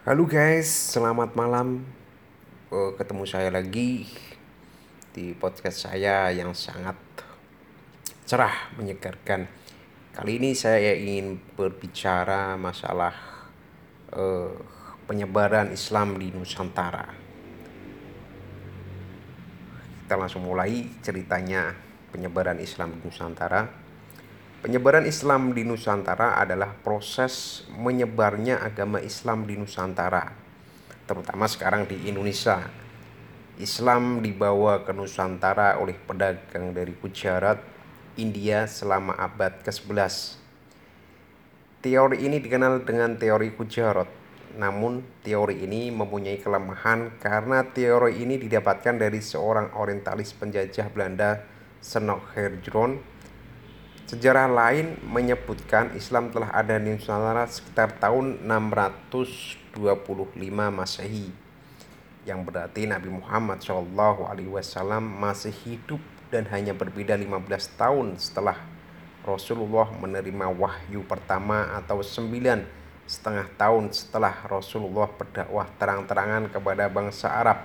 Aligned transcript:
Halo 0.00 0.24
guys, 0.24 0.96
selamat 0.96 1.36
malam. 1.36 1.84
Eh, 2.72 2.92
ketemu 2.96 3.28
saya 3.28 3.52
lagi 3.52 4.08
di 5.12 5.36
podcast 5.36 5.84
saya 5.84 6.32
yang 6.32 6.56
sangat 6.56 6.96
cerah, 8.24 8.72
menyegarkan. 8.80 9.44
Kali 10.16 10.40
ini 10.40 10.56
saya 10.56 10.96
ingin 10.96 11.36
berbicara 11.52 12.56
masalah 12.56 13.12
eh, 14.16 14.56
penyebaran 15.04 15.68
Islam 15.68 16.16
di 16.16 16.32
Nusantara. 16.32 17.04
Kita 20.00 20.16
langsung 20.16 20.48
mulai 20.48 20.96
ceritanya 21.04 21.76
penyebaran 22.08 22.56
Islam 22.56 22.96
di 22.96 23.04
Nusantara. 23.04 23.79
Penyebaran 24.60 25.08
Islam 25.08 25.56
di 25.56 25.64
Nusantara 25.64 26.36
adalah 26.36 26.76
proses 26.84 27.64
menyebarnya 27.72 28.60
agama 28.60 29.00
Islam 29.00 29.48
di 29.48 29.56
Nusantara, 29.56 30.36
terutama 31.08 31.48
sekarang 31.48 31.88
di 31.88 31.96
Indonesia. 32.04 32.68
Islam 33.56 34.20
dibawa 34.20 34.84
ke 34.84 34.92
Nusantara 34.92 35.80
oleh 35.80 35.96
pedagang 35.96 36.76
dari 36.76 36.92
Gujarat, 36.92 37.56
India 38.20 38.68
selama 38.68 39.16
abad 39.16 39.64
ke-11. 39.64 40.36
Teori 41.80 42.20
ini 42.20 42.36
dikenal 42.36 42.84
dengan 42.84 43.16
teori 43.16 43.56
Gujarat. 43.56 44.12
Namun, 44.60 45.24
teori 45.24 45.64
ini 45.64 45.88
mempunyai 45.88 46.36
kelemahan 46.36 47.16
karena 47.16 47.64
teori 47.64 48.20
ini 48.20 48.36
didapatkan 48.36 49.00
dari 49.00 49.24
seorang 49.24 49.72
orientalis 49.72 50.36
penjajah 50.36 50.92
Belanda, 50.92 51.48
Senok 51.80 52.36
Herjron 52.36 53.19
Sejarah 54.10 54.50
lain 54.50 54.98
menyebutkan 55.06 55.94
Islam 55.94 56.34
telah 56.34 56.50
ada 56.50 56.82
di 56.82 56.90
Nusantara 56.90 57.46
sekitar 57.46 57.94
tahun 58.02 58.42
625 58.42 59.70
Masehi 60.50 61.30
yang 62.26 62.42
berarti 62.42 62.90
Nabi 62.90 63.06
Muhammad 63.06 63.62
Shallallahu 63.62 64.26
Alaihi 64.26 64.50
Wasallam 64.50 65.06
masih 65.06 65.54
hidup 65.62 66.02
dan 66.26 66.42
hanya 66.50 66.74
berbeda 66.74 67.14
15 67.14 67.78
tahun 67.78 68.18
setelah 68.18 68.58
Rasulullah 69.22 69.86
menerima 69.94 70.58
wahyu 70.58 71.06
pertama 71.06 71.70
atau 71.78 72.02
sembilan 72.02 72.66
setengah 73.06 73.46
tahun 73.54 73.94
setelah 73.94 74.34
Rasulullah 74.50 75.06
berdakwah 75.06 75.70
terang-terangan 75.78 76.50
kepada 76.50 76.90
bangsa 76.90 77.30
Arab 77.30 77.62